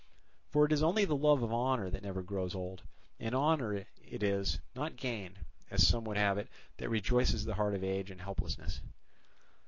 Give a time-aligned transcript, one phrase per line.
[0.49, 2.81] For it is only the love of honour that never grows old;
[3.19, 5.37] and honour it is, not gain,
[5.69, 8.81] as some would have it, that rejoices the heart of age and helplessness.